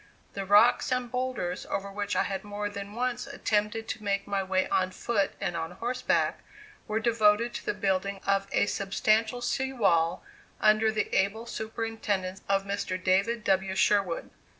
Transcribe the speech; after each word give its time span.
The 0.33 0.47
rocks 0.47 0.91
and 0.91 1.11
boulders 1.11 1.63
over 1.67 1.91
which 1.91 2.15
I 2.15 2.23
had 2.23 2.43
more 2.43 2.69
than 2.69 2.95
once 2.95 3.27
attempted 3.27 3.87
to 3.89 4.03
make 4.03 4.25
my 4.25 4.41
way 4.41 4.67
on 4.69 4.89
foot 4.89 5.33
and 5.39 5.55
on 5.55 5.69
horseback 5.73 6.39
were 6.87 6.99
devoted 6.99 7.53
to 7.53 7.65
the 7.67 7.75
building 7.75 8.19
of 8.25 8.47
a 8.51 8.65
substantial 8.65 9.41
sea 9.43 9.71
wall, 9.73 10.23
under 10.59 10.91
the 10.91 11.15
able 11.15 11.45
superintendence 11.45 12.41
of 12.49 12.63
Mr. 12.65 12.97
David 12.97 13.43
W. 13.43 13.75
Sherwood. 13.75 14.31